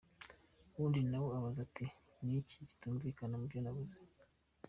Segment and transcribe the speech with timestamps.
[0.73, 1.85] Uwundi nawe abaza ati:
[2.23, 3.95] "Ni igiki kitumvikana muvyo yavuze?".